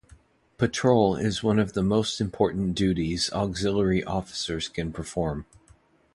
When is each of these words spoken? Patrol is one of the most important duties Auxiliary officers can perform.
Patrol 0.57 1.15
is 1.15 1.43
one 1.43 1.59
of 1.59 1.73
the 1.73 1.83
most 1.83 2.19
important 2.19 2.73
duties 2.73 3.31
Auxiliary 3.33 4.03
officers 4.03 4.67
can 4.67 4.91
perform. 4.91 5.45